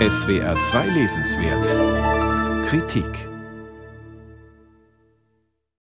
[0.00, 2.66] SWR 2 Lesenswert.
[2.66, 3.28] Kritik.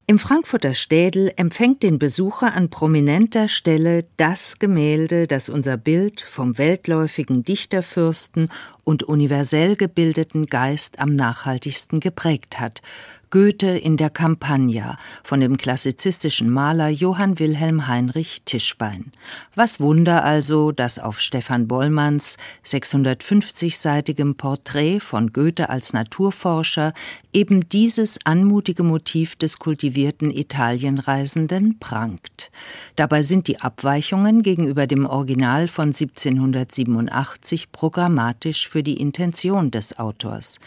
[0.08, 6.58] Im Frankfurter Städel empfängt den Besucher an prominenter Stelle das Gemälde, das unser Bild vom
[6.58, 8.50] weltläufigen Dichterfürsten
[8.82, 12.82] und universell gebildeten Geist am nachhaltigsten geprägt hat,
[13.30, 19.12] Goethe in der Campagna von dem klassizistischen Maler Johann Wilhelm Heinrich Tischbein.
[19.54, 26.92] Was Wunder also, dass auf Stefan Bollmanns 650-seitigem Porträt von Goethe als Naturforscher
[27.32, 32.50] eben dieses anmutige Motiv des kultivierten Italienreisenden prangt.
[32.96, 40.58] Dabei sind die Abweichungen gegenüber dem Original von 1787 programmatisch für die Intention des Autors.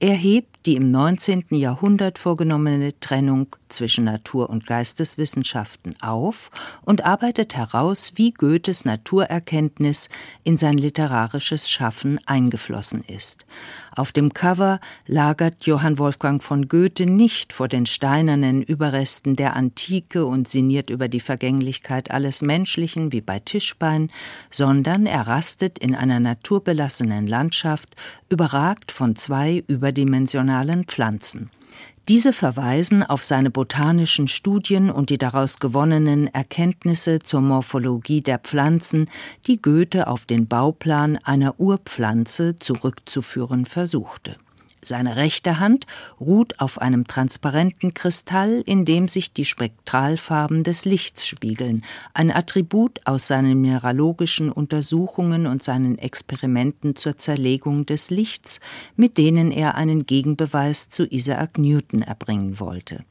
[0.00, 1.46] Er hebt die im 19.
[1.50, 6.50] Jahrhundert vorgenommene Trennung zwischen Natur- und Geisteswissenschaften auf
[6.82, 10.08] und arbeitet heraus, wie Goethes Naturerkenntnis
[10.44, 13.46] in sein literarisches Schaffen eingeflossen ist.
[13.94, 20.24] Auf dem Cover lagert Johann Wolfgang von Goethe nicht vor den steinernen Überresten der Antike
[20.24, 24.10] und sinniert über die Vergänglichkeit alles Menschlichen wie bei Tischbein,
[24.50, 27.96] sondern er rastet in einer naturbelassenen Landschaft,
[28.28, 31.50] überragt von zwei überdimensionalen Pflanzen.
[32.08, 39.10] Diese verweisen auf seine botanischen Studien und die daraus gewonnenen Erkenntnisse zur Morphologie der Pflanzen,
[39.46, 44.36] die Goethe auf den Bauplan einer Urpflanze zurückzuführen versuchte.
[44.82, 45.86] Seine rechte Hand
[46.20, 51.84] ruht auf einem transparenten Kristall, in dem sich die Spektralfarben des Lichts spiegeln,
[52.14, 58.60] ein Attribut aus seinen mineralogischen Untersuchungen und seinen Experimenten zur Zerlegung des Lichts,
[58.96, 63.04] mit denen er einen Gegenbeweis zu Isaac Newton erbringen wollte.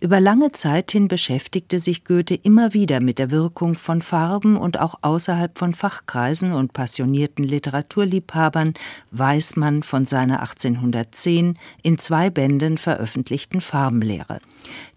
[0.00, 4.78] Über lange Zeit hin beschäftigte sich Goethe immer wieder mit der Wirkung von Farben und
[4.78, 8.74] auch außerhalb von Fachkreisen und passionierten Literaturliebhabern
[9.10, 14.38] weiß man von seiner 1810 in zwei Bänden veröffentlichten Farbenlehre.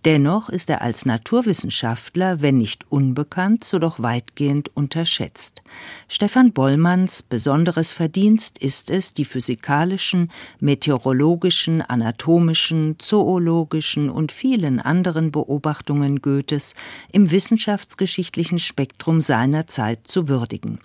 [0.06, 5.62] Dennoch ist er als Naturwissenschaftler, wenn nicht unbekannt, so doch weitgehend unterschätzt.
[6.07, 16.22] Stefan Bollmanns besonderes Verdienst ist es, die physikalischen, meteorologischen, anatomischen, zoologischen und vielen anderen Beobachtungen
[16.22, 16.75] Goethes
[17.13, 20.79] im wissenschaftsgeschichtlichen Spektrum seiner Zeit zu würdigen.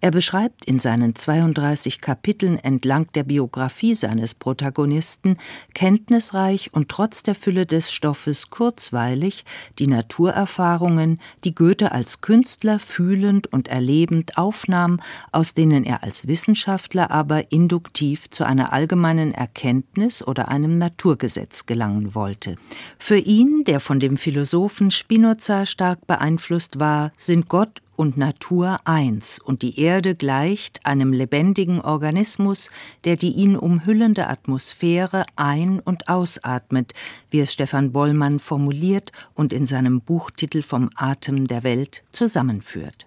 [0.00, 5.38] Er beschreibt in seinen 32 Kapiteln entlang der Biografie seines Protagonisten
[5.72, 9.44] kenntnisreich und trotz der Fülle des Stoffes kurzweilig
[9.78, 15.00] die Naturerfahrungen, die Goethe als Künstler fühlend und erlebend aufnahm,
[15.30, 22.14] aus denen er als Wissenschaftler aber induktiv zu einer allgemeinen Erkenntnis oder einem Naturgesetz gelangen
[22.14, 22.56] wollte.
[22.98, 29.38] Für ihn, der von dem Philosophen Spinoza stark beeinflusst war, sind Gott und Natur eins,
[29.38, 32.70] und die Erde gleicht einem lebendigen Organismus,
[33.04, 36.92] der die ihn umhüllende Atmosphäre ein- und ausatmet,
[37.30, 43.06] wie es Stefan Bollmann formuliert und in seinem Buchtitel Vom Atem der Welt zusammenführt.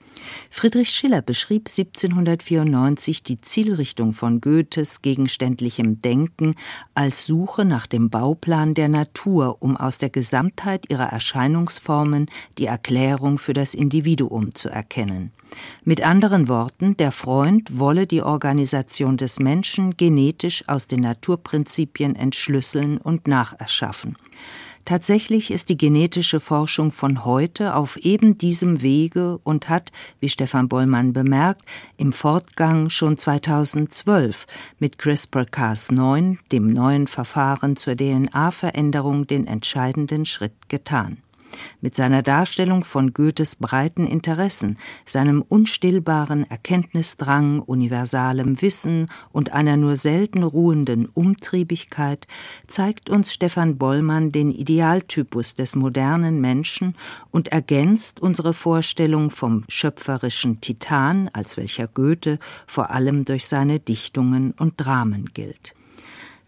[0.49, 6.55] Friedrich Schiller beschrieb 1794 die Zielrichtung von Goethes gegenständlichem Denken
[6.95, 12.27] als Suche nach dem Bauplan der Natur, um aus der Gesamtheit ihrer Erscheinungsformen
[12.57, 15.31] die Erklärung für das Individuum zu erkennen.
[15.83, 22.99] Mit anderen Worten, der Freund wolle die Organisation des Menschen genetisch aus den Naturprinzipien entschlüsseln
[22.99, 24.17] und nacherschaffen.
[24.85, 30.69] Tatsächlich ist die genetische Forschung von heute auf eben diesem Wege und hat, wie Stefan
[30.69, 31.63] Bollmann bemerkt,
[31.97, 34.45] im Fortgang schon 2012
[34.79, 41.17] mit CRISPR-Cas9, dem neuen Verfahren zur DNA-Veränderung, den entscheidenden Schritt getan
[41.81, 49.95] mit seiner Darstellung von Goethes breiten Interessen, seinem unstillbaren Erkenntnisdrang, universalem Wissen und einer nur
[49.95, 52.27] selten ruhenden Umtriebigkeit
[52.67, 56.95] zeigt uns Stefan Bollmann den Idealtypus des modernen Menschen
[57.31, 64.53] und ergänzt unsere Vorstellung vom schöpferischen Titan, als welcher Goethe vor allem durch seine Dichtungen
[64.57, 65.73] und Dramen gilt.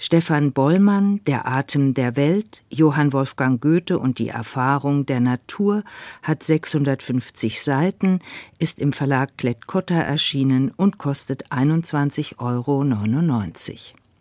[0.01, 5.83] Stefan Bollmann, Der Atem der Welt, Johann Wolfgang Goethe und die Erfahrung der Natur
[6.23, 8.19] hat 650 Seiten,
[8.59, 12.85] ist im Verlag Klett-Cotta erschienen und kostet 21,99 Euro.